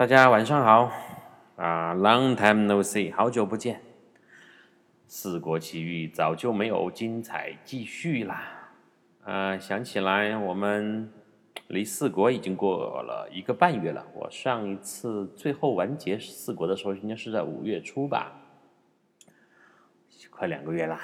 [0.00, 0.90] 大家晚上好
[1.56, 3.82] 啊，Long time no see，好久不见。
[5.06, 8.70] 四国奇遇早就没有精彩继续啦。
[9.24, 11.12] 啊，想起来我们
[11.66, 14.06] 离四国已经过了一个半月了。
[14.14, 18.32] 我上一次最后完结四国的时候，应该是在五月初吧，
[20.30, 20.98] 快两个月啦。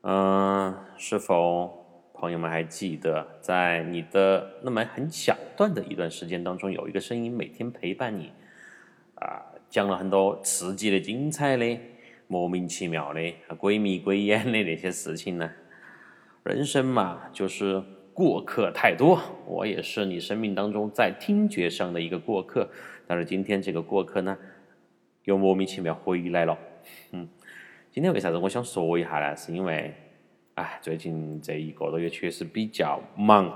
[0.00, 1.83] 嗯，是否？
[2.16, 8.32] 朋友们还记得，在你的那么很小段的一段时间当中，有一个声音每天陪伴你，
[9.16, 11.78] 啊，讲了很多刺激的、精彩的、
[12.28, 13.20] 莫名其妙的、
[13.58, 15.50] 鬼迷鬼眼的那些事情呢？
[16.44, 17.82] 人生嘛，就是
[18.14, 19.20] 过客太多。
[19.44, 22.70] 我也是你生命当中在听觉上的一个过客，
[23.08, 24.38] 但是今天这个过客呢，
[25.24, 26.56] 又莫名其妙回来了。
[27.10, 27.28] 嗯，
[27.90, 29.36] 今天为啥子我想说一下呢？
[29.36, 29.92] 是因为。
[30.54, 33.46] 哎，最近这一个多月确实比较忙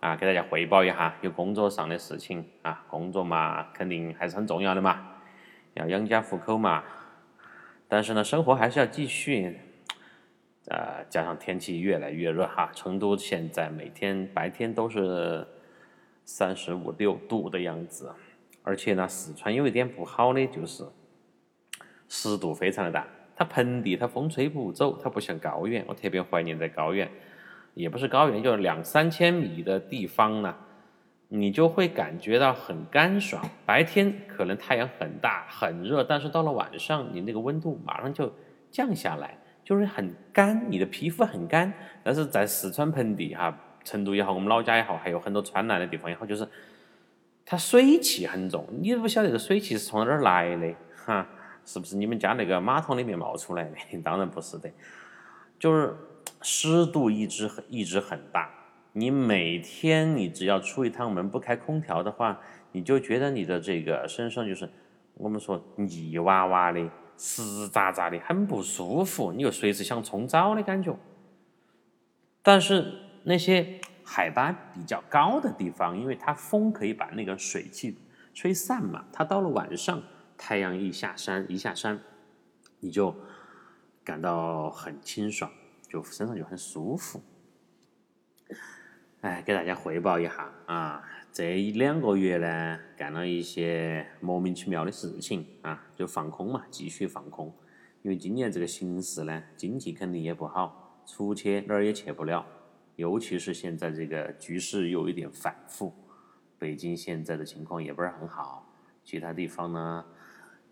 [0.00, 5.16] 啊，给大家汇报一下，有工作上的事情啊，工作嘛肯定还是很重要的嘛，
[5.74, 6.82] 要养家糊口嘛。
[7.88, 9.60] 但是呢，生活还是要继续。
[10.68, 15.46] 呃，加上天气越来越热哈，成都现在每天白天都是
[16.24, 18.12] 三十五六度的样子，
[18.64, 20.84] 而且呢，四川有一点不好的就是
[22.08, 23.06] 湿度非常的大。
[23.36, 25.84] 它盆地，它风吹不走，它不像高原。
[25.86, 27.06] 我特别怀念在高原，
[27.74, 30.56] 也不是高原，就是两三千米的地方呢，
[31.28, 33.46] 你就会感觉到很干爽。
[33.66, 38.32] 白天可能太阳很大很热，但是到了晚上，你那个温度马上就
[38.70, 41.70] 降下来，就是很干，你的皮肤很干。
[42.02, 46.48] 但是在四川盆地哈，成都也好，我们老家也好，还有很多川南的地方也好，就是
[47.44, 51.26] 它水汽很重，你都不晓得这个水汽是从哪儿来的哈。
[51.66, 53.76] 是不是你们家那个马桶里面冒出来的？
[54.02, 54.70] 当然不是的，
[55.58, 55.94] 就是
[56.40, 58.48] 湿度一直很一直很大。
[58.92, 62.40] 你每天你只要出一趟门不开空调的话，
[62.72, 64.70] 你就觉得你的这个身上就是
[65.14, 69.32] 我们说泥哇哇的、湿渣渣的，很不舒服。
[69.32, 70.96] 你又随时想冲澡的感觉。
[72.42, 72.92] 但是
[73.24, 77.98] 那些海拔比较高的地方，因为它风可以把那个水汽
[78.32, 80.00] 吹散嘛，它到了晚上。
[80.36, 82.00] 太阳一下山，一下山，
[82.80, 83.14] 你就
[84.04, 85.50] 感到很清爽，
[85.88, 87.22] 就身上就很舒服。
[89.22, 91.02] 哎，给大家汇报一下啊，
[91.32, 97.52] 这一两个月呢，干了一些莫名其妙的事情啊，就放空嘛，继续放空。
[98.02, 102.46] 因为今年这个形势呢，经济肯定也不好，出去哪儿也去不了，
[102.94, 105.92] 尤其是现在这个局势有一点反复，
[106.56, 108.70] 北京现在的情况也不是很好，
[109.02, 110.04] 其他地方呢。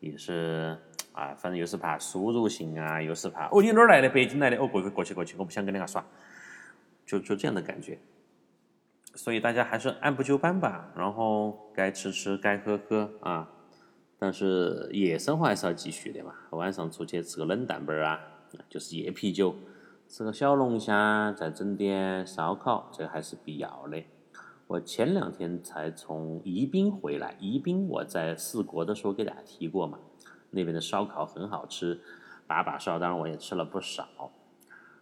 [0.05, 0.77] 也是
[1.13, 4.09] 啊，反正又是怕输入性啊，又是怕哦，你哪儿来的？
[4.09, 6.05] 北京来的哦，过去过去过去，我不想跟你个耍，
[7.07, 7.99] 就就这样的感觉。
[9.15, 13.49] 所以大家还是按部就班吧，然后该吃吃，该喝喝啊。
[14.19, 18.21] 但是夜生活还是要继续的嘛，晚上出去吃个冷淡本儿啊，
[18.69, 19.55] 就是夜啤酒，
[20.09, 24.03] 吃个小龙虾，再整点烧烤，这还是必要的。
[24.67, 29.99] 我前两天才从宜宾回来，宜宾我在四国的时候给大家提过嘛，
[30.51, 32.01] 那边的烧烤很好吃，
[32.47, 34.09] 把把烧，当然我也吃了不少。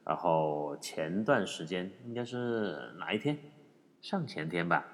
[0.05, 3.39] 然后前段时间应该是哪一天？
[4.01, 4.85] 上前天吧。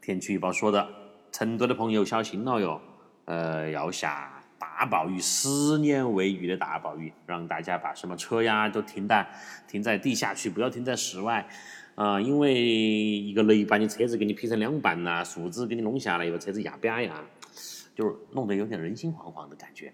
[0.00, 0.88] 天气预报说的，
[1.30, 2.80] 成都的朋友小心了哟，
[3.26, 9.24] 呃，要下大暴雨，十年未遇的大暴雨，让大家把什么车呀都停在
[9.68, 11.48] 停在地下去，不要停在室外。
[11.94, 17.24] 啊，因为一个雷把你车子给你劈成两半呐，树枝给你弄下来，又把车子压扁呀，
[17.94, 19.92] 就是弄得有点人心惶惶的感觉。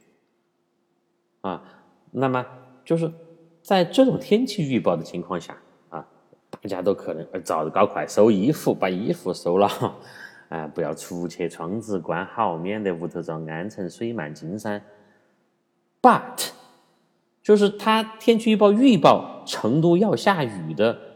[1.43, 1.63] 啊，
[2.11, 2.47] 那么
[2.85, 3.13] 就是
[3.61, 5.55] 在这种天气预报的情况下
[5.91, 6.07] 啊，
[6.49, 9.69] 大家都可能早搞快收衣服，把衣服收了，
[10.49, 14.83] 啊，不要出去，窗子关好，免得屋头遭暗沉水漫金山。
[16.01, 16.49] But，
[17.43, 21.10] 就是它天气预报预报成都要下雨的。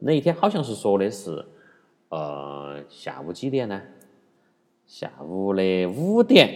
[0.00, 1.44] 那一天好像是说的是，
[2.08, 3.80] 呃，下午几点呢？
[4.86, 6.48] 下午的五点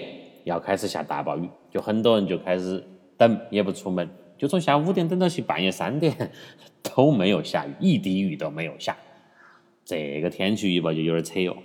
[0.45, 2.85] 要开始下大暴雨，就很多人就开始
[3.17, 6.33] 等，也不出门，就从下午五点等到去半夜三点
[6.83, 8.97] 都没有下雨，一滴雨都没有下。
[9.85, 11.57] 这个天气预报就有点扯哟。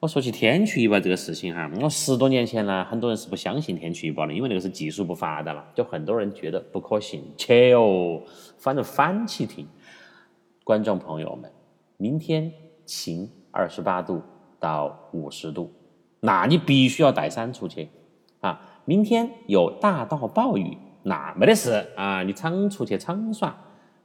[0.00, 8.22] 我说起天气预报这个事情哈，我十多年前呢，很多人是不相信天气预报的，因为那个是技术不发达嘛，就很多人觉得不可信，切哦，
[8.58, 9.68] 反正反起听。
[10.64, 11.50] 观众朋友们，
[11.96, 12.52] 明天
[12.84, 14.22] 晴，二十八度
[14.60, 15.72] 到五十度，
[16.20, 17.88] 那你必须要带伞出去
[18.40, 18.80] 啊！
[18.84, 22.22] 明天有大到暴雨，那没得事啊！
[22.22, 23.56] 你常出去常耍，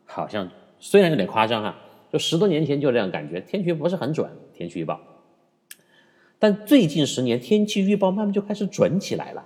[0.05, 0.49] 好像
[0.79, 1.75] 虽然有点夸张哈，
[2.11, 4.99] 就十多年前就这样感觉，天气不是很准，天气预报。
[6.39, 9.45] 但最近十年天气预报慢慢就开始准起来了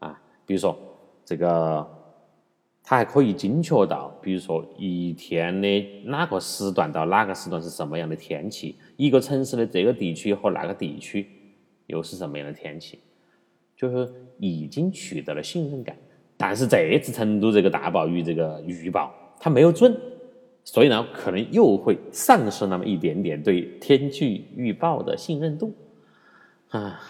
[0.00, 0.76] 啊，比如说
[1.24, 1.88] 这个，
[2.84, 11.28] 它还可以精确到，比如说一天的哪个时段到哪个时段是什么样的天气，一个城市的这个地区和那个地区
[11.86, 12.98] 又是什么样的天气，
[13.76, 15.96] 就是已经取得了信任感。
[16.36, 19.96] 但是这次成都这个大暴雨这个预报它没有准，
[20.64, 25.72] 所以呢，可能又会丧失那么一点点对天气预报的信任度。
[26.70, 27.00] 啊，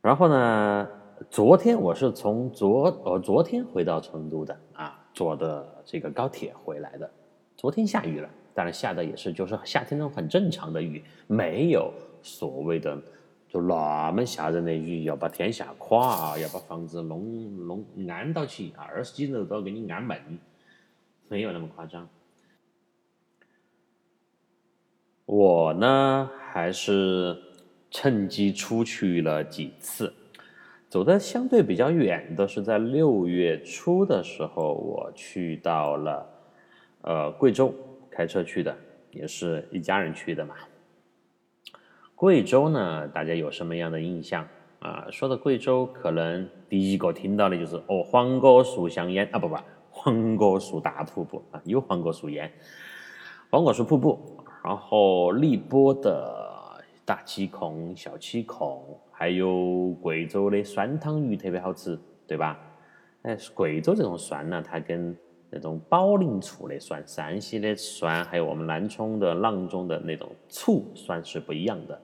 [0.00, 0.88] 然后呢？
[1.34, 7.10] 昨天我是从昨呃昨天回到成都的啊，坐的这个高铁回来的。
[7.56, 11.92] 昨天下雨了，当然下的也是就是夏天那种很正常的雨，没有
[12.22, 12.96] 所谓的
[13.48, 20.16] 就那么吓人的雨，要把天下垮，要把房子弄弄安到起，二十几楼都要给你安门，
[21.26, 22.08] 没有那么夸张。
[25.24, 27.36] 我呢，还是。
[27.90, 30.12] 趁机出去了几次，
[30.94, 36.24] 走的相对比较远的是在六月初的时候，我去到了
[37.00, 37.74] 呃贵州，
[38.08, 38.72] 开车去的，
[39.10, 40.54] 也是一家人去的嘛。
[42.14, 44.46] 贵州呢，大家有什么样的印象
[44.78, 45.08] 啊？
[45.10, 49.56] 说到贵州，可能第一个听到的就是哦，黄果树香烟啊，不不，
[49.90, 52.48] 黄果树大瀑布啊，有黄果树烟，
[53.50, 56.52] 黄果树瀑布，然后荔波的。
[57.06, 61.96] 大七孔、小七孔，还有贵州的酸汤鱼特别好吃，
[62.26, 62.60] 对吧？
[63.22, 65.16] 哎，贵州这种酸呢，它跟
[65.50, 71.98] 那种保龄醋的酸、山西的酸，还有我们南充的阆中的那种醋酸是不一样的。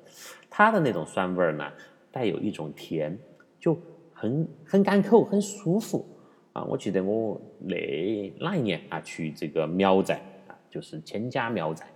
[0.48, 1.68] 它的那种酸味儿呢，
[2.12, 3.18] 带有一种甜，
[3.58, 3.76] 就
[4.14, 6.06] 很很干口，很舒服
[6.52, 6.62] 啊！
[6.62, 11.86] 我记得我那那一年啊，去这个苗寨啊，就是千家苗寨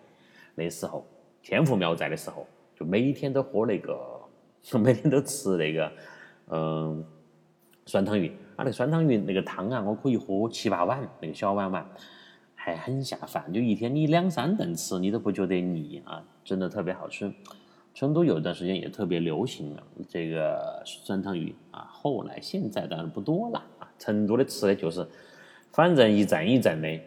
[0.57, 1.07] 那时候，
[1.41, 2.45] 天府苗寨的时候。
[2.77, 4.14] 就每天都喝那个，
[4.73, 5.93] 我每天都吃那个，
[6.49, 7.05] 嗯，
[7.87, 11.87] 酸汤鱼啊，那酸汤鱼那个汤啊，我可以喝七八碗，那个小碗碗，
[12.55, 13.53] 还很下饭。
[13.53, 17.31] 就一天你两三顿吃，你都不觉得腻啊，真的特别好吃。
[17.93, 19.77] 成都有一段时间也特别流行
[20.09, 23.89] 这个酸汤鱼啊，后来现在当然不多了啊。
[23.99, 25.07] 成都的吃的就是，
[25.71, 27.01] 反正一阵一阵的。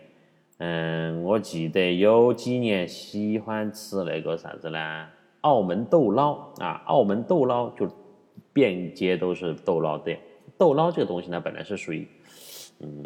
[0.60, 5.08] 嗯，我记得有几年喜欢吃那个啥子呢？
[5.48, 7.90] 澳门豆捞啊，澳门豆捞就
[8.52, 10.20] 遍街都是豆捞店。
[10.58, 12.06] 豆捞这个东西呢，本来是属于
[12.82, 13.02] 嗯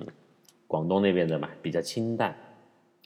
[0.65, 2.35] 广东那边的嘛，比较清淡。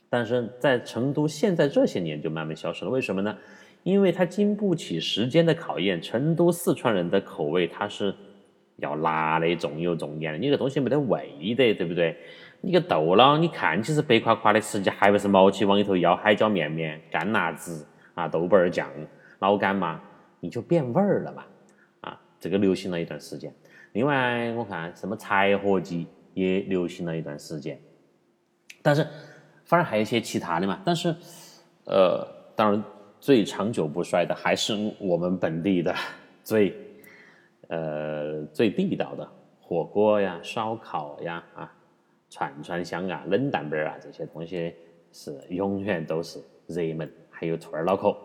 [0.10, 3.38] 但是在成都现在这些年就慢慢消失了，为什么呢？
[3.84, 6.02] 因为它经不起时间的考验。
[6.02, 8.16] 成都四川人的口味它是
[8.78, 12.16] 要辣的，重油重盐的，你这东西没得味的，对不对？
[12.62, 18.88] 你个豆捞，你看起是白夸夸的，实际还不是毛起往里头舀海椒面面、干辣子啊、豆瓣酱。
[19.40, 20.00] 老干妈，
[20.40, 21.44] 你就变味儿了嘛？
[22.02, 23.54] 啊，这个流行了一段时间。
[23.94, 27.80] 另外，我看什么柴火鸡也流行了一段时间。
[28.82, 29.08] 但是，
[29.64, 30.82] 反而还有一些其他的嘛。
[30.86, 31.16] 但是，
[31.86, 32.84] 呃，当然
[33.20, 35.96] 最长久不衰的还是我们本地的
[36.44, 36.76] 最，
[37.70, 39.28] 呃，最地道的
[39.60, 41.72] 火锅呀、烧烤呀、啊
[42.30, 44.76] 串串香啊、冷淡本啊这些东西
[45.14, 47.10] 是永远都是热门。
[47.30, 48.16] 还有兔儿脑壳。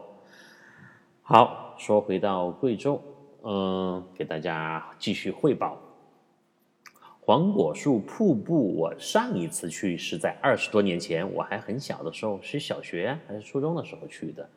[1.33, 3.01] 好，说回到贵州，
[3.45, 5.79] 嗯，给大家继续汇报
[7.21, 8.75] 黄果树瀑布。
[8.75, 14.51] 我上一次去是在二十多年前，我还很小的时候，是小学还是初中的时候去的。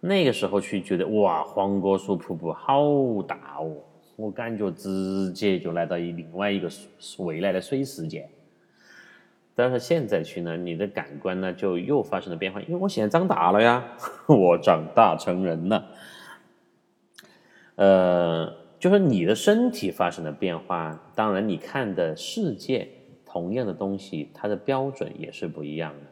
[0.00, 2.82] 那个时候去，觉得哇，黄果树瀑布好
[3.28, 3.70] 大哦，
[4.16, 6.70] 我感觉直接就来到一另外一个
[7.18, 8.26] 未来的水世界。
[9.60, 13.84] 但是现在去呢，你的感官呢就又发生了变化，因为我现在长大了呀，
[14.26, 15.86] 我长大成人了。
[17.74, 22.88] 呃，就是你的身体发生了变化，当然你看的世界
[23.26, 26.10] 同样的东西，它的标准也是不一样的。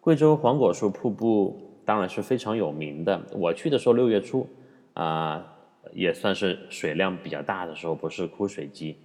[0.00, 4.48] 贵州黄果树瀑布当然是非常有名的，我去的时候六月初
[4.94, 5.46] 啊，
[5.92, 8.98] 也算是水量比较大的时候，不是枯水季，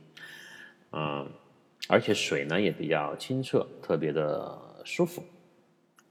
[0.91, 1.27] 嗯。
[1.89, 5.23] 而且水呢也比较清澈，特别的舒服。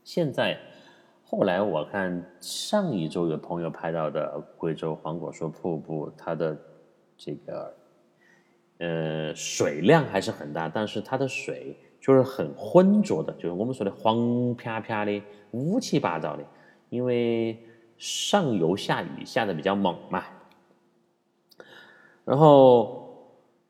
[0.04, 0.58] 现在，
[1.22, 6.56] 后来我看上一周有朋友拍到的贵州黄果树瀑布，它的
[7.16, 7.74] 这个
[8.78, 16.44] 呃水量还是很大，但是它的水就是很浑浊的，就是我们说的黄啪啪的、乌七八糟的，
[16.88, 17.58] 因为
[17.98, 20.24] 上游下雨下的比较猛嘛。
[22.24, 23.04] 然后。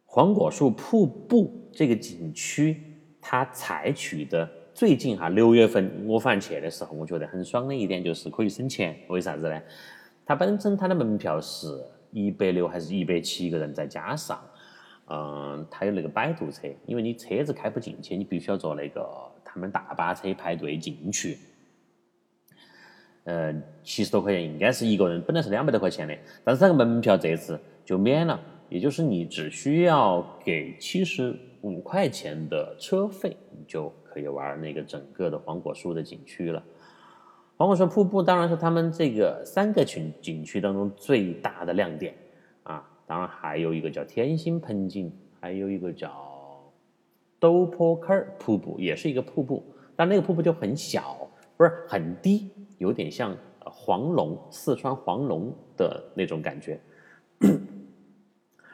[0.08, 2.82] 黄果树瀑布这个景区，
[3.20, 8.96] 它采取的最近哈六月份我反正去的时候，我觉得很爽的一点就是可以省钱。
[9.08, 9.62] 为啥子呢？
[10.24, 11.68] 它本身它的门票是
[12.12, 14.40] 一百六还是一百七一个人，再加上，
[15.10, 19.06] 嗯，它有那个摆渡车，因为你车子开不进去，你必须要坐那个
[19.44, 21.36] 他们大巴车排队进去。
[23.24, 28.40] 呃，七十多块钱应该是一个人，本来是两百多块钱的，但是这个门票这次就免了，
[28.70, 36.62] 也就是你只需要给七十五块钱的车费，你就可以玩那个整个的黄果树的景区了。
[37.56, 42.14] 黄果树瀑布当然是他们这个三个群景区当中最大的亮点
[42.62, 46.12] 啊，当然还有一个叫天星盆景，还有一个叫
[47.40, 49.64] 陡坡坑瀑布，也是一个瀑布，
[49.96, 56.78] 但那个瀑布就很小，不是很低，有点像黄龙，四川黄龙的那种感觉。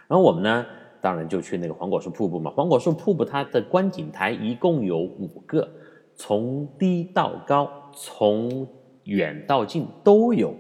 [0.09, 0.67] 然后我们呢，
[1.03, 2.51] 当然就去那个黄果树瀑布嘛。
[2.51, 5.69] 黄果树瀑布它的观景台一共有五个。
[6.15, 8.69] 从低到高，从
[9.05, 10.55] 远到近都有，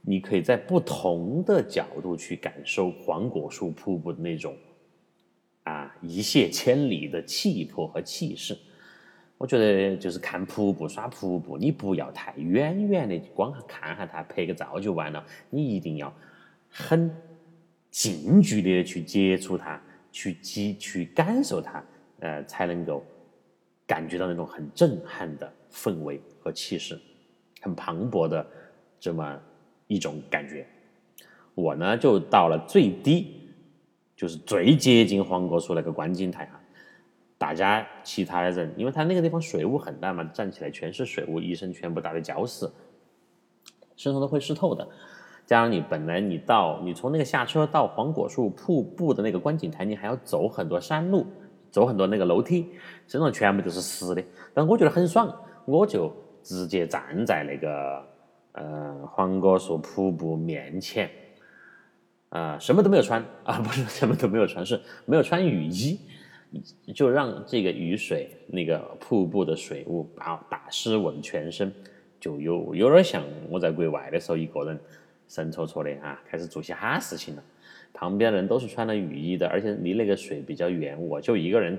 [0.00, 4.54] 你可以在不同的角度去感受黄果树瀑布的那种
[5.64, 8.56] 啊一泻千里的气魄和气势。
[9.38, 16.14] 我觉得就是看瀑布、耍瀑布，你不要太远远的光看下它拍个照就完了，你一定要
[16.68, 17.12] 很
[17.90, 19.80] 近距离的去接触它，
[20.10, 21.84] 去接去感受它，
[22.20, 23.04] 呃，才能够。
[23.86, 26.96] 感觉到那种很震撼的氛围和气势，
[27.60, 28.46] 很磅礴的
[29.00, 29.36] 这么
[29.88, 30.64] 一种感觉。
[31.56, 33.50] 我呢就到了最低，
[34.14, 36.60] 就是最接近黄果树那个观景台啊。
[37.36, 42.70] 大家其他的人，因为他那个地方水雾很大嘛，站起来全是水雾，一身全部打的胶湿，
[43.96, 44.88] 身上都会湿透的。
[45.50, 51.26] 加上你本来你到你从那个下车到黄果树瀑布的那个观景台，你还要走很多山路。
[51.72, 52.66] 走很多那个楼梯，
[53.06, 55.32] 身上全部都是湿的，但我觉得很爽，
[55.64, 58.04] 我就直接站在那个
[58.54, 61.08] 呃黄果树瀑布面前，
[62.30, 66.00] 啊，什么都没有穿啊，不是什么都没有穿，是没有穿雨衣，
[66.92, 71.72] 就让这个雨水那个瀑布的水雾把打湿我的全身，
[72.18, 74.80] 就有有点像我在国外的时候一个人
[75.30, 77.42] 神戳戳的啊，开始做些哈事情了。
[77.92, 81.78] 旁边人都是穿了雨衣的，而且离那个水比较远，我就一个人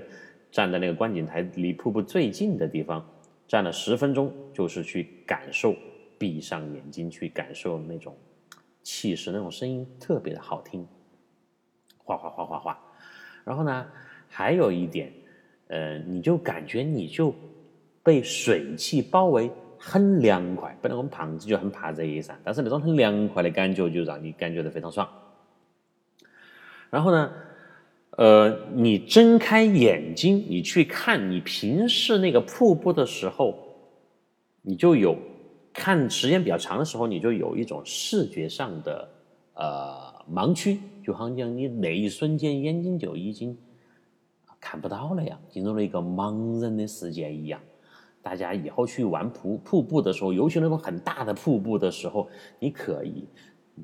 [0.50, 3.06] 站在那个观景台离瀑布最近的地方，
[3.46, 5.76] 站了十分钟，就是去感受，
[6.18, 8.16] 闭上眼睛去感受那种
[8.82, 10.86] 气势，那种声音特别的好听，
[11.98, 12.78] 哗哗哗哗哗。
[13.44, 13.86] 然后呢，
[14.28, 15.12] 还有一点，
[15.68, 17.34] 呃，你就感觉你就
[18.02, 19.50] 被水汽包围，
[19.84, 20.76] 很凉快。
[20.80, 25.08] 本来我们胖子就很怕热噻，但是那种很凉快的感觉就让你感觉到非常爽。
[26.88, 27.32] 然后呢，
[28.10, 33.58] 呃，你睁开眼睛，你去看你平视那个瀑布的时候，
[34.62, 35.16] 你就有
[35.72, 39.08] 看时间比较长的时候，你就有一种视觉上的
[39.54, 43.58] 呃盲区，就好像你那一瞬间眼睛就已经
[44.60, 47.60] 看不到了呀，进入了一个盲人的世界一样。
[48.22, 53.28] 大家以后去玩瀑瀑布的时候，尤其那种很大的瀑布的时候，你可以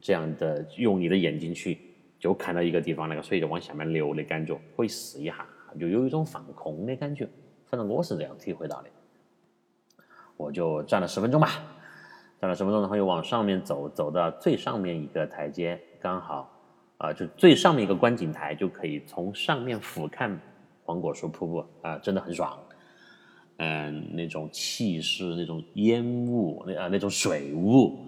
[0.01, 1.79] 这样的用你的眼睛去。
[2.21, 5.47] 就看到一个地方，那个水就往下面流的感觉，可以试一下，
[5.79, 7.29] 就有一种放空的感觉。
[7.67, 8.89] 反正我是这样体会到的。
[10.37, 11.49] 我就站了十分钟吧，
[12.41, 16.51] 站了十分钟，然后又往上面走，走到最上面一个台阶，刚好
[16.97, 20.37] 啊，就最上面一个观景台，就可以从上面俯瞰
[20.83, 22.59] 黄果树瀑布啊，真的很爽。
[23.59, 27.99] 嗯，那种气势，那种烟雾，那啊那种水雾。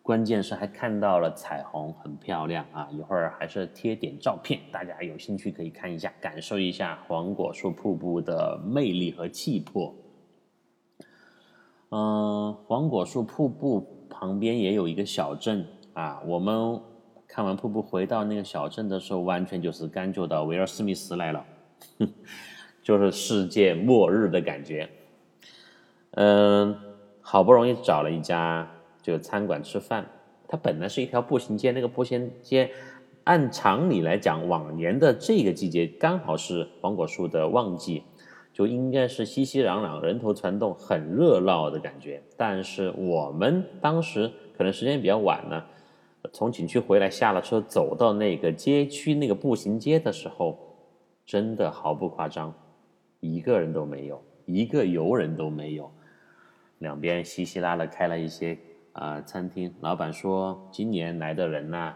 [0.00, 2.88] 关键是还看到了彩虹，很漂亮啊！
[2.92, 9.92] 一会儿还是贴点照片，大家有兴趣可以看一下，感受一下黄果树瀑布的魅力和气魄。
[11.90, 16.22] 嗯，黄果树瀑布旁边也有一个小镇啊。
[16.24, 16.80] 我们
[17.26, 21.44] 看完瀑布回到那个小镇的时候，完全就是感觉到威尔史密斯来了，
[22.86, 24.88] 就是世界末日的感觉。
[26.12, 26.72] 嗯，
[27.20, 28.70] 好不容易找了一家。
[29.02, 30.06] 就餐馆吃饭，
[30.46, 32.70] 它本来是一条步行街，那个步行街
[33.24, 38.04] 按常理来讲，往年的这个季节刚好是黄果树的旺季，
[38.52, 42.22] 就应该是熙熙攘攘、人头攒动、很热闹的感觉。
[42.36, 45.64] 但是我们当时可能时间比较晚呢，
[46.32, 50.56] 从景区回来下了车，走到那个街区那个步行街的时候，
[51.24, 52.52] 真的毫不夸张，
[53.34, 55.90] 一个人都没有，一个游人都没有，
[56.78, 58.58] 两边稀稀拉拉开了一些。
[58.98, 61.94] 啊，餐厅老板说，今年来的人呢，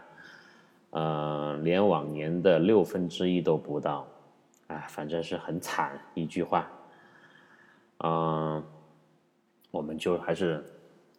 [0.91, 4.07] 嗯，连往年的六分之一都不到，
[4.67, 6.69] 啊，反正是很惨，一句话。
[8.03, 8.63] 嗯，
[9.71, 10.63] 我们就还是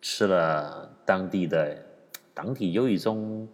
[0.00, 1.76] 吃了当地的
[2.32, 3.48] 当地有一种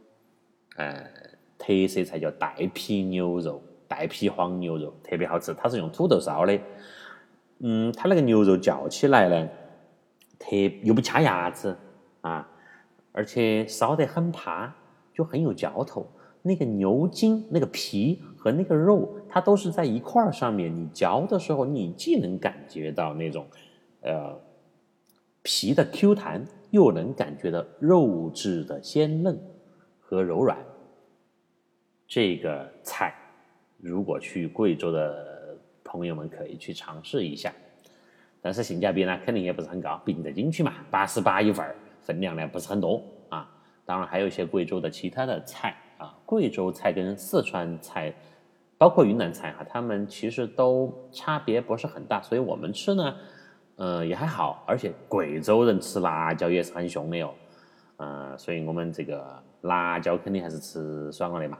[0.76, 1.10] 呃
[1.56, 6.60] 特色菜叫带皮牛肉，带皮黄牛肉特别好吃，它是用土豆烧的。
[7.60, 9.48] 嗯，它那个牛肉嚼起来呢，
[10.38, 10.54] 特
[10.84, 11.74] 又不掐牙齿
[12.20, 12.48] 啊，
[13.10, 14.72] 而且烧得很趴，
[15.12, 16.06] 就很有嚼头。
[16.40, 20.72] 那个牛筋、那个皮和那个肉，它都是在一块儿上面。
[20.74, 23.44] 你嚼的时候，你既能感觉到那种
[24.02, 24.38] 呃
[25.42, 29.38] 皮的 Q 弹，又能感觉到肉质的鲜嫩
[29.98, 30.56] 和柔软。
[32.06, 33.12] 这个菜，
[33.78, 35.36] 如果去贵州的。
[35.90, 37.50] 朋友们可以去尝试一下，
[38.42, 43.50] 但是性价比呢肯定也不是很高，毕竟在景区嘛，八十八一份儿，分量呢不是很多啊。
[43.86, 48.12] 当然还有一些贵州的其他的菜啊，贵州菜跟四川菜，
[48.76, 53.16] 包括云南菜哈，他们其实都差别不是很大，所以我们吃呢，
[53.76, 54.62] 嗯也还好。
[54.66, 57.34] 而且贵州人吃辣椒也是很凶的哟，
[57.96, 61.58] 嗯，所以我们这个辣椒肯定还是吃爽了的嘛。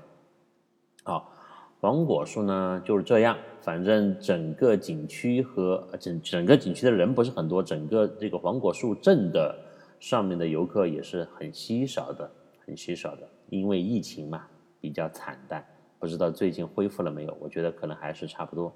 [1.03, 1.33] 好。
[1.81, 9.57] 黄果树呢就是这样，反正整个景区和整整个景区的人不是很多，整个这个黄果树镇的
[10.01, 12.29] 上面的游客也是很稀少的，
[12.67, 14.43] 很稀少的，因为疫情嘛
[14.81, 15.65] 比较惨淡，
[16.01, 17.37] 不知道最近恢复了没有？
[17.41, 18.73] 我觉得可能还是差不多，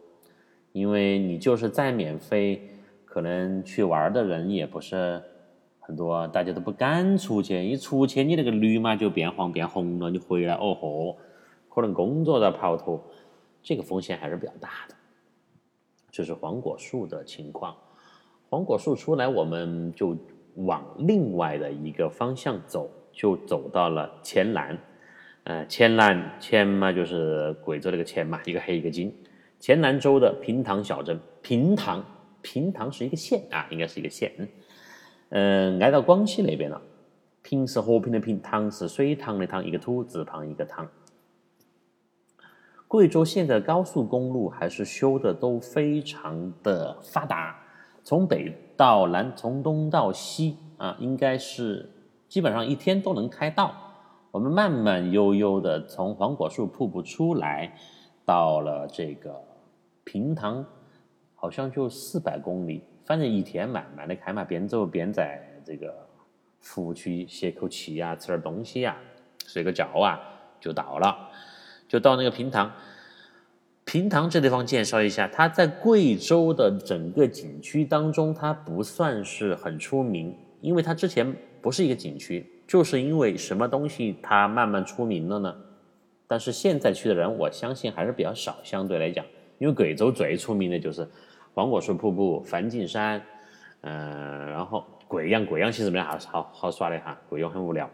[0.70, 2.62] 因为你就是再免费，
[3.04, 5.20] 可能去玩的人也不是
[5.80, 11.16] 很多，大家都不敢出去，一出去你那个绿码就变黄变红了，你回来哦豁。
[11.74, 13.02] 可能工作的跑脱，
[13.62, 14.94] 这个风险还是比较大的。
[16.10, 17.74] 这是黄果树的情况。
[18.50, 20.14] 黄果树出来，我们就
[20.56, 24.78] 往另外的一个方向走，就走到了黔南。
[25.44, 29.10] 呃，黔南，黔嘛就是贵州那个黔嘛， 一个黑一个金。
[29.58, 32.04] 黔南州的平塘小镇，平塘，
[32.42, 34.30] 平塘是一个县啊，应该是一个县。
[35.30, 36.82] 嗯，挨到广西那边了。
[37.42, 40.86] 平是和平的平，塘是水塘的塘，一个土字旁一个塘。
[42.92, 47.58] 贵州现在高速公路还是修的都非常的发达，
[48.04, 51.90] 从北到南，从东到西啊，应该是
[52.28, 53.72] 基本上一天都能开到。
[54.30, 57.74] 我们慢慢悠悠的从黄果树瀑布出来，
[58.26, 59.42] 到了这个
[60.04, 60.62] 平塘，
[61.34, 65.94] 好像就四百公里，反正一天慢慢的开嘛，边走边在这个
[66.60, 68.98] 服务区歇口气呀，吃点东西呀，
[69.46, 70.20] 睡个觉啊，
[70.60, 71.30] 就到了。
[71.92, 72.72] 就到那个平塘，
[73.84, 85.54] 平塘这地方介绍一下，它在贵州的整个景区当中，它不算是很出名，因为它之前不是一个景区，就是因为什么东西它慢慢出名了呢？
[86.26, 89.22] 但是现在去的人，我相信还是比较少，相对来讲，
[89.58, 91.06] 因为贵州最出名的就是
[91.52, 93.22] 黄果树瀑布、梵净山，
[93.82, 97.90] 嗯，然后贵阳，贵阳其实没啥好好耍的哈，贵阳很无聊，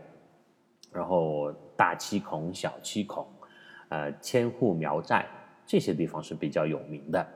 [0.93, 3.27] 然后大七孔、小七孔。
[3.89, 5.27] 呃，千户苗寨
[5.67, 7.27] 这些地方是比较有名的。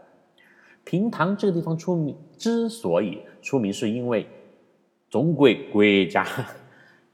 [0.85, 4.27] 平塘这个地方出名，之所以出名，是因为
[5.09, 6.27] 中国国家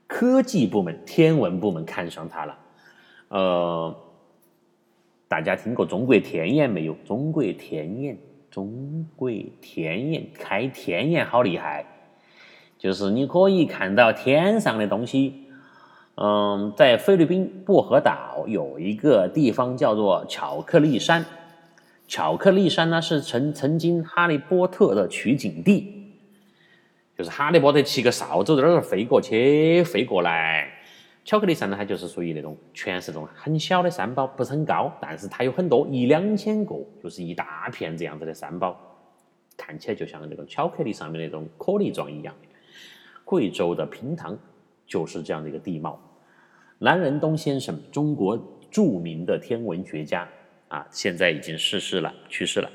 [0.06, 2.58] 科技部门、天文部门看上它了。
[3.28, 3.96] 呃，
[5.28, 6.94] 大家听过中国天眼没有？
[7.04, 8.18] 中国天眼，
[8.50, 11.84] 中国天眼开天眼好厉害，
[12.78, 15.47] 就是你可以看到天上的东西。
[16.20, 21.24] 嗯，在菲律宾薄荷岛有一个地方叫做巧克力山。
[22.08, 26.12] 巧克力山呢是曾曾经哈利波特的取景地，
[27.16, 30.68] 就是哈利波特骑个扫帚在那儿飞过去飞过来。
[31.24, 38.76] 巧克力山呢，它就是属于那种全是这种很小的山包，不是很高，但是它有很多一两千个，就是一大片这样子的山包，
[39.56, 42.34] 看起来就像那个巧克力上面那种颗粒状一样。
[43.24, 44.36] 贵州的平塘
[44.84, 46.00] 就是这样的一个地貌。
[46.80, 48.38] 南仁东先生，中国
[48.70, 50.28] 著名的天文学家
[50.68, 52.70] 啊，现在已经逝世了，去世了。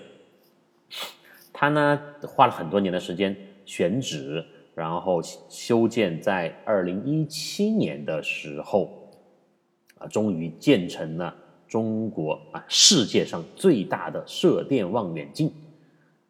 [1.53, 4.43] 他呢花了很多年的时间选址，
[4.75, 9.09] 然后修建，在二零一七年的时候
[9.99, 11.33] 啊，终于建成了
[11.65, 15.49] 中国啊世界上最大的射电望远镜，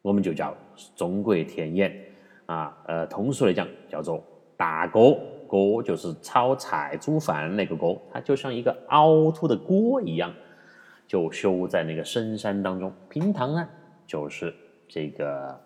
[0.00, 0.56] 我们就叫
[0.94, 1.92] 中国天眼
[2.46, 4.22] 啊，呃，通俗来讲叫做
[4.56, 5.18] 大锅。
[5.46, 10.32] 锅就是炒菜煮饭那个锅，它就像一个凹凸的锅一样，
[11.06, 12.92] 就修在那个深山当中。
[13.08, 13.68] 平塘呢，
[14.06, 14.54] 就是
[14.88, 15.60] 这个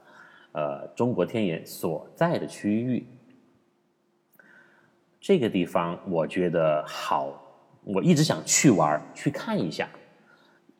[0.52, 3.06] 呃中国天眼所在的区域。
[5.20, 7.42] 这个地方我觉得好，
[7.84, 9.88] 我一直想去玩去看一下，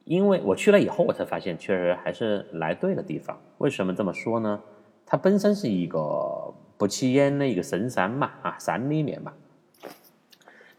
[0.05, 3.41] 因为我去了以后，我才发现确实还是来对了地方。
[3.59, 4.61] 为什么这么说呢？
[5.05, 6.48] 它本身是一个。
[6.79, 9.35] 不起眼的一个深山嘛，啊，山里面嘛，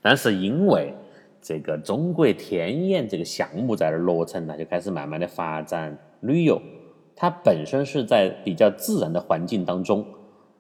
[0.02, 0.96] 但是因为
[1.42, 6.62] 这个中国天眼这个项目在这落成，它就开始慢慢的发展旅游。
[7.16, 10.06] 它本身是在比较自然的环境当中，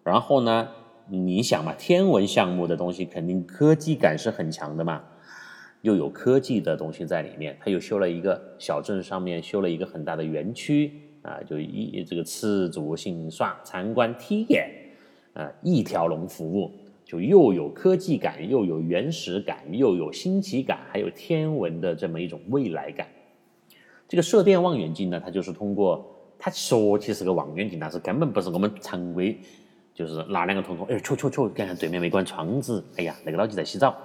[0.03, 0.67] 然后呢，
[1.07, 5.01] 你想嘛，天文项目的东西肯定科技感是很强的嘛，
[5.83, 7.57] 又有科技的东西在里面。
[7.61, 14.69] 它又修了一个小镇上面修了一个很大的园区啊，就一这个吃住行耍参观体验
[15.33, 16.71] 啊一条龙服务。
[17.05, 23.07] 就又有科技感，又有原始感，又有新奇感，还有天文的这么一种未来感。
[24.07, 26.05] 这个射电望远镜呢，它就是通过
[26.37, 29.35] 它说起是个望远镜，但是根本不是我们常规，
[29.91, 33.97] 就是拿两个筒筒，哎，戳戳戳，看看对面没关窗子，哎呀，那个老弟在洗澡，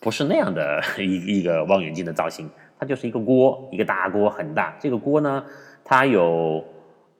[0.00, 5.44] 不是那样的 一一个望远镜的造型，它就是一个锅，一个大锅很大，这个锅呢，
[5.84, 6.64] 它有。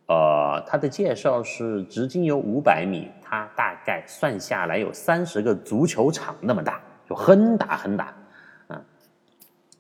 [0.07, 8.15] 呃，它的介绍是直径有五百米，它大概算下来有三十个足球场那么大，就很大很大
[8.69, 8.85] 啊。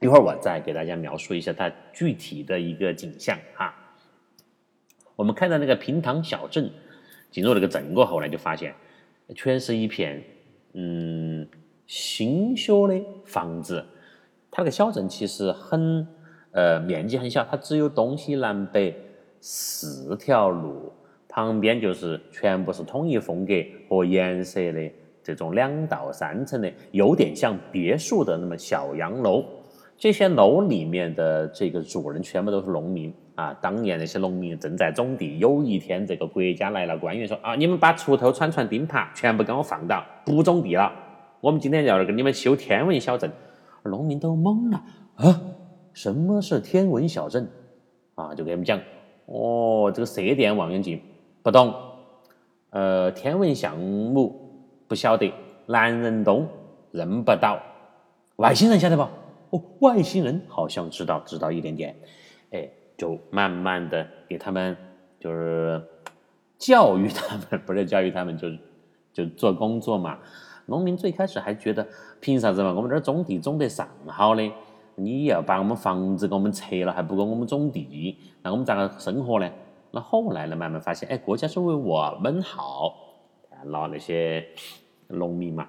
[0.00, 3.74] 一会儿我再给大家描述一下它具体的一个景象哈。
[5.14, 6.70] 我们看到那个平塘小镇，
[7.30, 8.74] 进入那个镇过后呢，就发现
[9.34, 10.24] 全是一片
[10.72, 11.46] 嗯
[11.86, 13.84] 新修的房子。
[14.50, 16.08] 它那个小镇其实很
[16.52, 18.98] 呃面积很小，它只有东西南北。
[19.46, 20.90] 四条路
[21.28, 23.52] 旁边就是全部是统一风格
[23.86, 24.90] 和颜色的
[25.22, 29.44] 这种两到三层的，有点像别墅的那么小洋楼。
[29.98, 33.52] 这些楼里面的这个主人全部都是农民啊。
[33.60, 40.90] 当年那些农民正在种地，有一天这个国家来了，官员说啊，你们把锄头、铲铲、钉耙全部给我放倒，不种地了。
[41.42, 43.30] 我们今天要给你们修天文小镇。
[43.82, 44.82] 农民都懵了
[45.16, 45.42] 啊，
[45.92, 47.46] 什么是天文小镇
[48.14, 48.34] 啊？
[48.34, 48.80] 就给他们讲。
[49.26, 51.00] 哦，这个射电望远镜
[51.42, 51.74] 不懂，
[52.70, 55.32] 呃，天文项目不晓得，
[55.66, 56.46] 男人懂
[56.90, 57.58] 认不到，
[58.36, 59.02] 外星人晓得不？
[59.50, 61.96] 哦，外星人好像知道，知道一点点，
[62.50, 64.76] 哎，就慢慢的给他们
[65.18, 65.82] 就是
[66.58, 68.58] 教育他们， 不是教育他们，就是
[69.12, 70.18] 就做工作嘛。
[70.66, 71.86] 农民最开始还觉得
[72.20, 72.72] 凭啥子嘛？
[72.72, 74.50] 我们这儿种地种得上好的。
[74.96, 79.50] 你要把我们房子给我们拆了，还不给我们种地，那我们咋个生活呢？
[79.90, 82.94] 那后来呢，慢慢发现，哎，国家是为我们好，
[83.64, 84.44] 那那些
[85.08, 85.68] 农民嘛，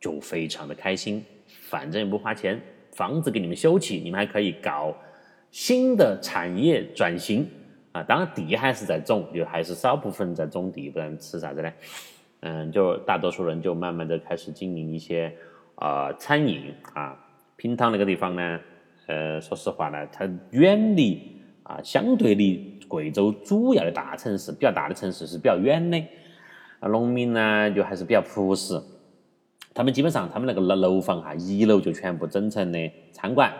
[0.00, 2.60] 就非常的开心，反正也不花钱，
[2.92, 4.94] 房子给你们修起，你们还可以搞
[5.50, 7.48] 新的产业转型
[7.92, 8.02] 啊。
[8.02, 11.72] 当然地还是在种，就还是少部分在种地，不然吃啥子呢？
[12.40, 15.32] 嗯，就大多数人就慢慢的开始经营一些
[15.74, 17.18] 啊餐饮啊。
[17.60, 18.58] 平塘那个地方呢，
[19.06, 21.20] 呃，说实话呢，它远离
[21.62, 26.02] 啊，相对离贵州主要的大城市，比较大的城市是比较远的。
[26.78, 28.80] 啊，农民呢就还是比较朴实，
[29.74, 33.52] 他们基本上他们那个楼楼房哈，一楼就全部整成的餐馆，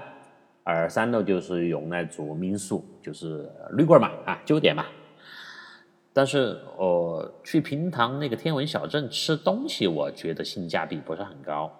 [0.64, 4.86] 二三楼就是用来做民宿，就是旅馆嘛，啊，酒店嘛。
[6.14, 11.70] 但是哦，去平塘那个天文小镇吃东西，我觉得性价比不是很高。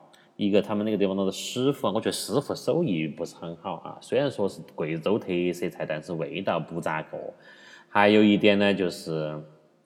[0.40, 3.98] 一个他们那个地方的师傅，我觉得师傅手艺不是很好啊。
[4.00, 7.18] 虽然说是贵州特色菜，但是味道不咋个。
[7.90, 9.38] 还有一点呢，就是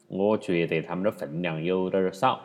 [0.07, 2.40] 我觉得他们的分量有点少。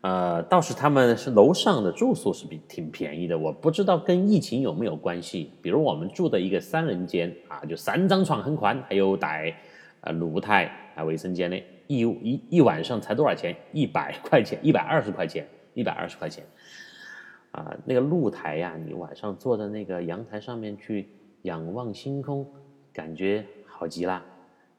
[0.00, 5.52] 呃，倒是他们是楼上的住宿是比挺便宜的，我不知道跟疫情有没有关系。
[5.60, 9.54] 比如我们住的一个三人间啊，就三张床很宽，还有带
[10.00, 13.54] 呃露台啊卫生间的，一一一晚上才多少钱？
[13.74, 15.46] 一百块钱，一百二十块钱。
[15.74, 16.44] 一百二十块钱，
[17.52, 21.08] 啊，那个露台呀，你晚上坐在那个阳台上面去
[21.42, 22.46] 仰望星空，
[22.92, 24.24] 感觉好极了。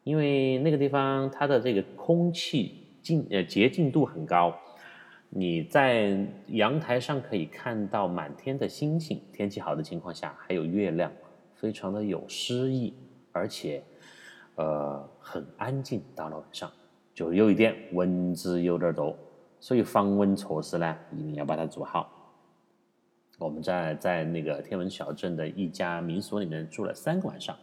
[0.03, 4.57] 因为那个地方它的这个空气净呃洁净度很高，
[5.29, 11.11] 你在阳台上可以看到满天的星星，天气好的情况下还有月亮，
[11.55, 12.93] 非常的有诗意，
[13.31, 13.83] 而且
[14.55, 16.01] 呃很安静。
[16.15, 16.71] 到了晚上，
[17.13, 19.15] 就有一点蚊子有点多。
[19.61, 22.11] 所以防蚊措施呢，一定要把它做好。
[23.37, 27.55] 我们在在那个天文小镇的一家民宿里面住了三个晚上。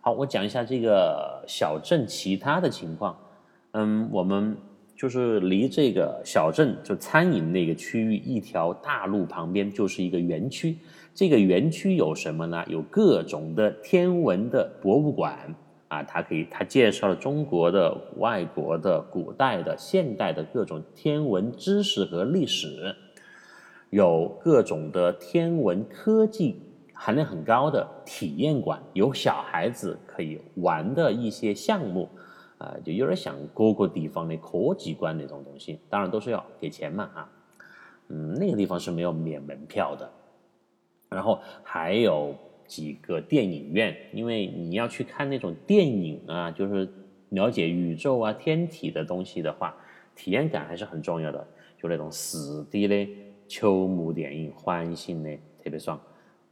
[0.00, 3.16] 好，我讲一下这个小镇其他的情况。
[3.72, 4.56] 嗯，我们
[4.96, 10.76] 就是离这个小镇就餐饮那个区域一条大路旁边就是一个园区。
[11.14, 12.64] 这个园区有什么呢？
[12.66, 15.54] 有各种的天文的博物馆。
[15.90, 22.94] 啊，他可以，他介绍了中国的、外国的、古代的、现代的各种天文知识和历史，
[23.90, 26.62] 有各种的天文科技
[26.94, 32.08] 含量很高的体验馆，有小孩子可以玩的一些项目，
[32.58, 37.28] 啊，就有点像各个地方的科技馆那种东西，当然都是要给钱嘛，啊，
[38.10, 40.08] 嗯，那个地方是没有免门票的。
[41.08, 42.32] 然后还有
[42.70, 46.88] 几个电影院，因为你要去看那种电影啊，就是
[47.30, 49.74] 了解宇宙啊、天体的东西的话，
[50.14, 51.44] 体验感还是很重要的。
[51.76, 53.08] 就那种四 D 的
[53.48, 56.00] 球幕电影，环形的特别爽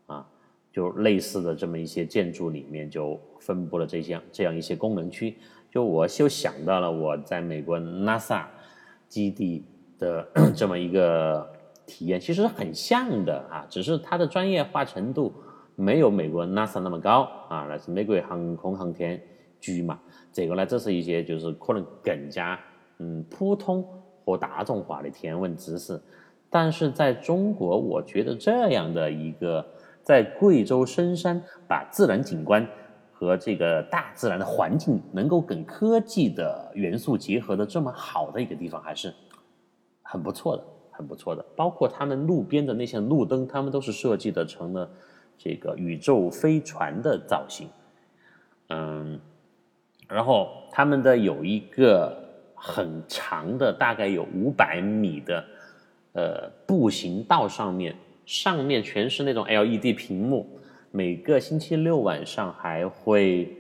[0.07, 0.29] 啊！
[0.73, 5.37] 就类似的这么一些建筑里面，就分布了这些这样一些功能区。
[5.71, 8.45] 就我就想到了我在美国 NASA
[9.09, 9.65] 基地
[10.01, 10.27] 的
[10.57, 11.49] 这么一个
[11.87, 15.33] 体验，其实很像的啊，只是它的专业化程度
[15.81, 19.23] 没有美国 NASA 那么高啊，那是美国航空航天
[19.61, 19.99] 局嘛。
[20.33, 22.59] 这个呢，这是一些就是可能更加
[22.99, 23.87] 嗯普通。
[24.25, 25.99] 或大众化的天文知识，
[26.51, 29.67] 但是在中国，我觉得这样的一个
[30.03, 32.69] 在贵州深山把自然景观
[33.11, 39.15] 和这个大自然的环境能够跟科技的元素结合的这么好的一个地方，还是
[40.03, 41.43] 很不错的，很不错的。
[41.57, 44.91] 包括他们路边的那些路灯，他们都是设计的成了
[45.39, 47.69] 这个宇宙飞船的造型，
[48.69, 49.19] 嗯，
[50.07, 52.25] 然后他们的有一个。
[52.61, 55.45] 很长的，大概有五百米的，
[56.13, 57.95] 呃，步行道上面，
[58.27, 60.59] 上面全是那种 LED 屏幕。
[60.91, 63.57] 每个星期六晚上还会，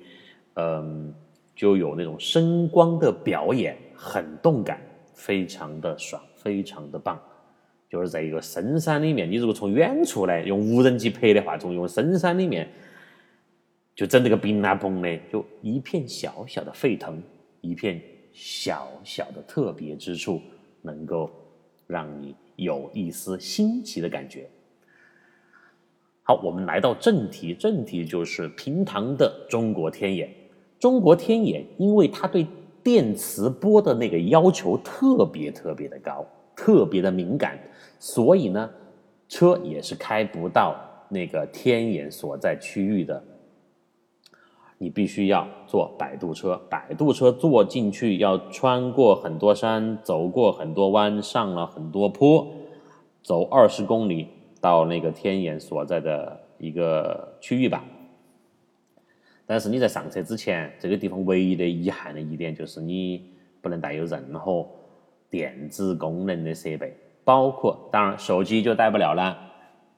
[0.54, 1.14] 嗯，
[1.54, 4.82] 就有那种声光的表演，很动感，
[5.14, 7.16] 非常的爽，非常的棒。
[7.88, 12.68] 就是在一个深山里面，你如果从远处来用无人机拍的话，从用深山里面，
[13.94, 17.22] 就整这个冰啊崩的，就一片小小的沸腾，
[17.60, 18.00] 一片。
[18.40, 20.40] 小小的特别之处，
[20.82, 21.28] 能够
[21.88, 24.48] 让你有一丝新奇的感觉。
[26.22, 30.32] 好，我们来到正题，正题就是平塘的中国天眼。
[30.78, 32.46] 中国天眼，因为它对
[32.80, 36.24] 电磁波的那个要求特别特别的高，
[36.58, 37.56] 特别的敏感，
[38.00, 38.68] 所以呢，
[39.28, 40.74] 车也是开不到
[41.08, 43.22] 那个天眼所在区域的。
[44.76, 52.46] 你必须要坐摆渡车，摆渡车坐进去要穿过很多山，走过很多弯，上了很多坡，
[53.22, 54.26] 走二十公里
[54.60, 57.84] 到那个天眼所在的一个区域吧。
[59.46, 64.66] 但是你在上车之前，这个地方唯一的遗憾的一点就是你不能带有任何
[65.30, 69.38] 电子功能的设备，包括当然手机就带不了了，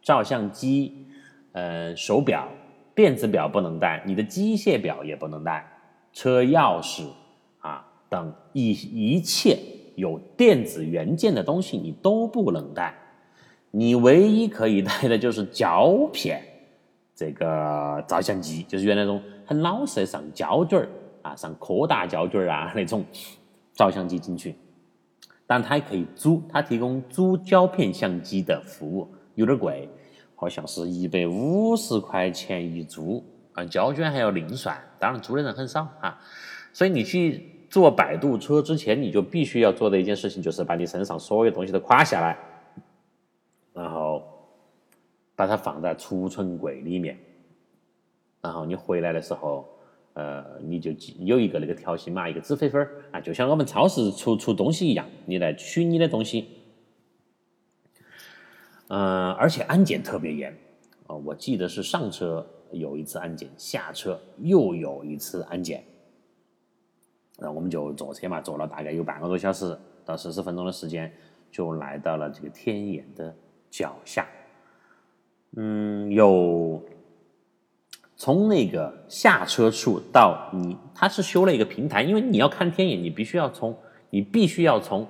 [0.03, 1.07] 照相机，
[1.53, 2.49] 呃，手表。
[2.93, 5.67] 电子表不能带，你的机械表也不能带，
[6.13, 7.05] 车钥匙
[7.61, 9.57] 啊等一一切
[9.95, 12.93] 有电子元件的东西你都不能带，
[13.71, 16.43] 你唯一可以带的就是胶片，
[17.15, 20.89] 这个照相机就是原来那种很老式的上胶卷儿
[21.23, 23.03] 啊，上柯达胶卷儿啊那种
[23.73, 24.55] 照相机进去，
[25.51, 29.89] 但它还可以租，它提供租胶片相机的服务，有点贵。
[30.37, 36.21] 好像是一百五十块钱一租啊，胶卷还要另算，当然租的人很少啊。
[36.73, 42.39] 所以你去坐摆渡车之前，你就必须要做的一件事情，就是把你身上所有东西都挎下来，
[43.73, 44.23] 然后
[45.35, 47.19] 把它放在储存柜里面，
[48.41, 49.69] 然后你回来的时候，
[50.15, 52.79] 呃，你就有一个那个条形码，一个纸飞飞
[53.13, 56.49] 啊，就像我们超市出出东西一样，你来取你的东西。
[58.89, 60.53] 嗯，而且安检特别严，
[61.07, 65.85] 啊，我记得是上车有一次安检，下车又有一次安检，
[67.39, 71.13] 那我们就坐车嘛，坐了大概有半个多小时到四十分钟的时间，
[71.53, 73.33] 就来到了这个天眼的
[73.71, 74.27] 脚下。
[75.57, 76.83] 嗯，有
[78.21, 83.75] 从那个下车处到你，他是修了一个平台，因为你要看天眼，你必须要从，
[84.11, 85.09] 你必须要从。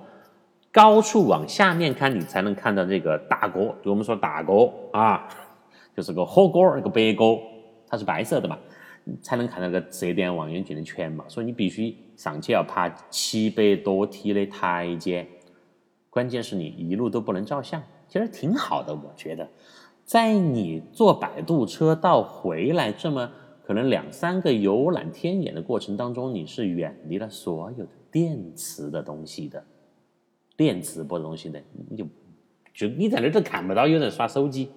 [0.71, 5.27] 高处往下面看，你才能看到这个大锅，就我们说大锅啊，
[5.93, 7.37] 就是个火锅，那个白锅，
[7.85, 8.57] 它是白色的嘛，
[9.21, 11.25] 才能看到个射电望远镜的全貌。
[11.27, 15.27] 所以你必须上去要爬七百多梯的台阶，
[16.09, 19.45] 关键是你一路都不能照相，其实挺好的，我觉得，
[20.05, 23.31] 在你坐摆渡车到回来这么
[23.63, 29.63] 可能两三个游览天眼的过程当中，你是远离了所有的电磁的东西的。
[30.57, 31.59] 电磁波的东西的，
[31.89, 32.05] 你就
[32.73, 34.69] 就你在那儿都看不到有人耍手机，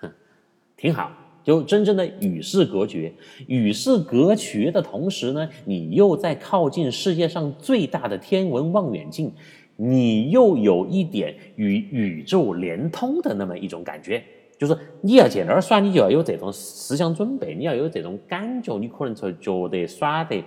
[0.76, 1.12] 挺好，
[1.44, 3.12] 就真正的与世隔绝。
[3.46, 9.34] 与世隔绝的同时呢，你又在靠近世界上最大的天文望远镜，
[9.76, 14.24] 你又有一点与宇宙连通的那么一种感觉。
[14.58, 20.42] 就是你要去那儿耍，你就要有这种思想准备，你要有这种感觉，你可能才觉得耍得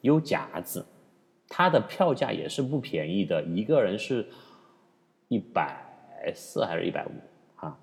[0.00, 0.82] 有价值。
[1.48, 4.26] 它的票价也是不便宜的，一个人是
[5.28, 5.76] 一百
[6.34, 7.10] 四还是一百五
[7.64, 7.78] 啊？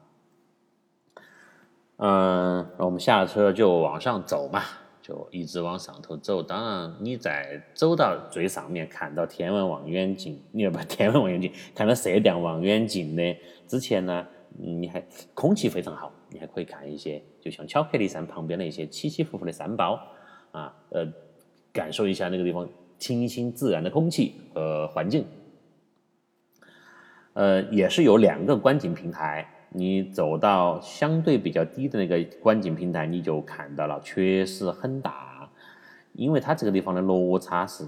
[1.97, 4.61] 嗯，我们下车就往上走嘛，
[5.01, 6.41] 就一直往上头走。
[6.43, 13.35] 当然，你在走到最上面看到天文望远镜，你要把天文望远镜看到射电望远镜的
[13.67, 19.99] 之前呢，你还空气非常好，你还可以看一些，就像巧克力山旁边的一些起起伏伏的山包
[20.51, 21.07] 啊，呃，
[21.71, 22.67] 感受一下那个地方
[22.99, 25.25] 清新自然的空气和环境。
[27.33, 35.49] 呃，也是有两个观景平台，你走到相对比较低的那个观景平台，你就看到了，确实很大，
[36.13, 37.85] 因为它这个地方的落差是，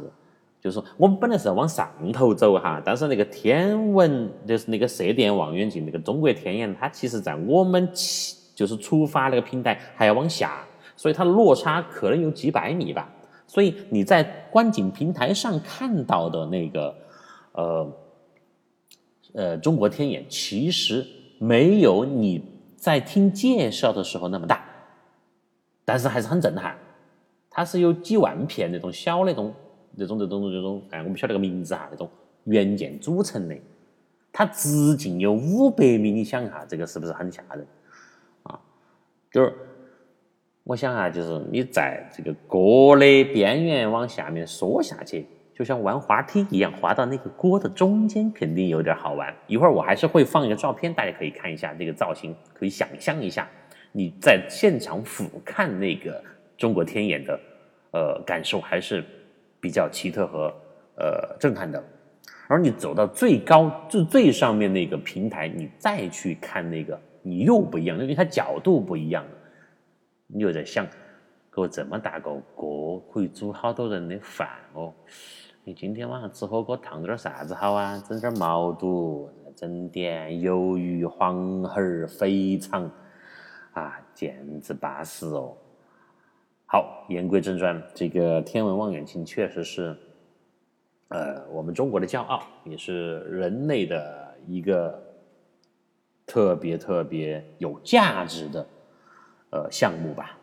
[0.62, 10.66] 就是说我们本来是要往上头走哈，但是那个天文就是那个射电望远镜那个中国天眼，它其实在我们起就是出发那个平台还要往下，
[10.96, 13.10] 所以它落差可能有几百米吧，
[13.46, 16.96] 所以你在观景平台上看到的那个，
[17.54, 17.92] 呃。
[19.36, 21.04] 呃，中国天眼其实
[21.44, 22.42] 没有你
[22.78, 24.64] 在听介绍的时候那么大，
[25.84, 26.78] 但是还是很震撼。
[27.50, 29.54] 它是由几万片那种小那种、
[29.94, 32.10] 那种、那种、那种，哎，我不晓得个名字哈，那种
[32.46, 33.56] 元件组成的。
[34.32, 37.68] 它直径有五百米，你想一下，这个是不是很吓人
[38.44, 38.58] 啊？
[39.30, 39.54] 就是
[40.64, 45.28] 我想啊，就是你在这个锅的边缘往下面缩下去。
[45.56, 49.34] 就像玩滑梯一样，滑到那个锅的中间，肯定有点好玩。
[49.48, 53.48] 一会儿我还是会放一个照片，大家可以看一下这个造型，可以想象一下
[53.92, 56.24] 你在现场俯瞰那个
[56.58, 57.40] 中国天眼的
[57.92, 59.04] 呃感受，还是
[59.60, 60.54] 比较奇特和
[60.96, 61.84] 呃震撼的。
[62.48, 69.24] 而你走到最高就最上面那个平台，你再去看那个，你又不一样，因为它角度不一样，
[70.28, 70.86] 你有点像，
[71.56, 74.94] 给这么大个锅可以煮好多人的饭哦。
[75.64, 78.04] 你今天晚上吃火锅烫点啥子好啊？
[78.08, 82.90] 整点毛肚，整点鱿鱼、黄喉、肥肠，
[83.72, 85.56] 啊，简直巴适哦！
[86.66, 89.96] 好，言归正传，这个天文望远镜确实是，
[91.10, 95.02] 呃，我们中国的骄傲，也是人类的一个
[96.26, 98.68] 特别特别有价值的
[99.52, 100.38] 呃项目吧。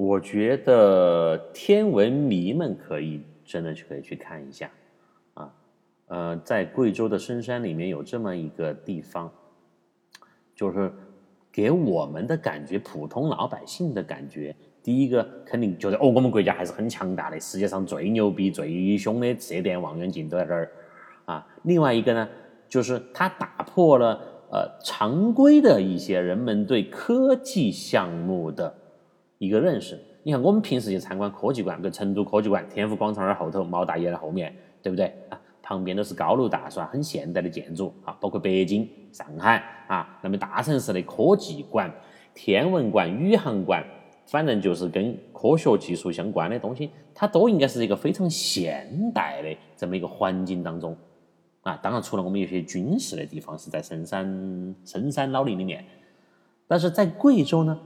[0.00, 4.70] 我觉得天文迷们可以真的去可以去看一下，
[5.34, 5.52] 啊，
[6.06, 9.28] 呃，在贵州的深山里面有这么一个地方，
[10.54, 10.92] 就是
[11.50, 20.70] 给我们的感觉，普通老百姓的感觉，第一个肯定觉得哦，我们国家还是很强大的，世界上最牛逼、最凶的射电望远镜都在这儿，
[21.24, 22.28] 啊，另外一个呢，
[22.68, 24.14] 就是它打破了
[24.52, 28.72] 呃常规的一些人们对科技项目的。
[29.38, 35.40] 一个认识，你看我们平时去参观科技馆，跟成都科技馆、天府广场那儿后头，毛大爷的后面，对不对啊？
[35.62, 41.92] 旁边都是高楼大厦，很现代的建筑啊，包括北京、上海啊，那么大城市的科技馆、
[42.34, 43.84] 天文馆、宇航馆，
[44.26, 50.96] 反正就是跟科学技术相关的东西，它都应该是一个非常现代的这么一个环境当中
[51.60, 51.78] 啊。
[51.82, 55.84] 当然，除了我们有些军事的地方是在深山深山老林里面，
[56.66, 57.78] 但是在贵州呢？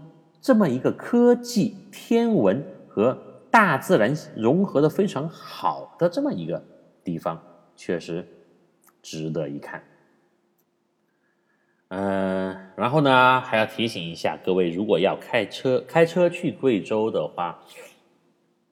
[0.42, 3.16] 这么一个科技、天文和
[3.48, 6.62] 大自然融合的非常好的这么一个
[7.05, 7.40] 地方，
[7.76, 8.26] 确实
[9.00, 9.81] 值得一看。
[11.88, 17.62] 嗯，然后呢，还要提醒一下各位，如果要开车开车去贵州的话，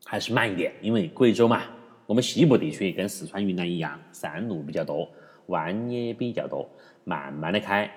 [0.04, 1.62] 还是慢一点，因为贵州嘛，
[2.06, 5.09] 我们西部地区跟四川、云南一样，山路比较多，
[5.46, 6.68] 弯也比较多，
[7.04, 7.88] 慢慢的开。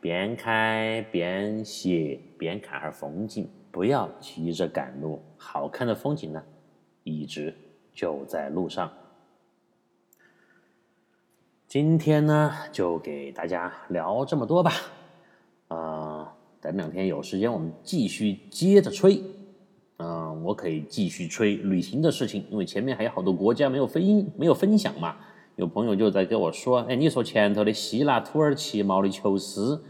[0.00, 5.20] 边开边写边看哈风景，不要急着赶路。
[5.36, 6.42] 好看的风景呢，
[7.04, 7.54] 一直
[7.92, 8.90] 就在路上。
[11.68, 14.72] 今天呢，就给大家聊这么多吧。
[15.68, 19.22] 啊，等两天有时间，我们继续接着吹。
[19.98, 25.16] 嗯，我可以继续吹旅行的事情，因为前面还有好多国家没有分没有分享嘛。
[25.56, 29.84] 有朋友就在跟我说：“哎，你说前头的希腊、土耳其、毛里求斯、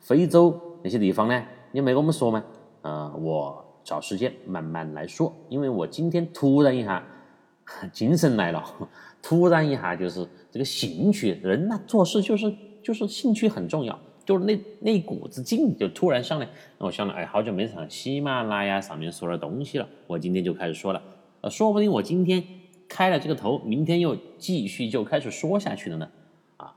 [0.00, 1.44] 非洲那些地方呢？
[1.72, 2.44] 你没跟我们说吗？”
[2.82, 5.34] 啊，我找时间慢慢来说。
[5.48, 7.04] 因为我今天突然一下
[7.92, 8.64] 精神来了，
[9.22, 16.48] 突然一下就是这个兴趣，人呢做事就是就是兴趣很重要，就是那那股子劲就突然上来。
[16.78, 21.02] 那我想了，哎，好久没上喜马拉雅上面说的东西了，我今天就开始说了。
[21.40, 22.42] 呃，说不定我今天。
[22.88, 26.08] 开了这个头，明天又继续就开始说下去了呢，
[26.56, 26.76] 啊，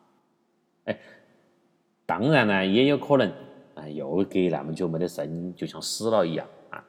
[0.86, 1.00] 哎，
[2.10, 3.32] 当然呢，也有可能
[3.76, 6.84] 啊，又隔那么久没得声音，就像死了一样啊。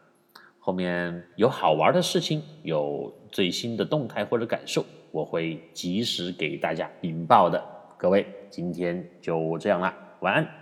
[0.59, 7.63] 后面有好玩的事情，有最新的动态或者感受，我会及时给大家禀报的
[7.99, 10.60] 各位，今天就这样了，晚安。